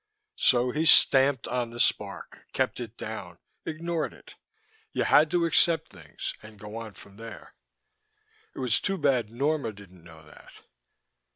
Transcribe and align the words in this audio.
So 0.39 0.71
he 0.71 0.87
stamped 0.87 1.47
on 1.47 1.69
the 1.69 1.79
spark, 1.79 2.47
kept 2.53 2.79
it 2.79 2.97
down, 2.97 3.37
ignored 3.67 4.13
it. 4.15 4.33
You 4.93 5.03
had 5.03 5.29
to 5.29 5.45
accept 5.45 5.91
things, 5.91 6.33
and 6.41 6.57
go 6.57 6.75
on 6.77 6.95
from 6.95 7.17
there. 7.17 7.53
It 8.55 8.59
was 8.61 8.79
too 8.79 8.97
bad 8.97 9.29
Norma 9.29 9.71
didn't 9.71 10.03
know 10.03 10.23
that. 10.25 10.53